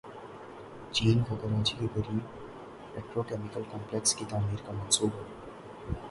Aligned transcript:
چین 0.91 1.21
کا 1.23 1.35
کراچی 1.41 1.75
کے 1.79 1.87
قریب 1.93 2.23
پیٹرو 2.93 3.23
کیمیکل 3.23 3.63
کمپلیکس 3.71 4.15
کی 4.15 4.25
تعمیر 4.29 4.65
کا 4.65 4.71
منصوبہ 4.71 5.23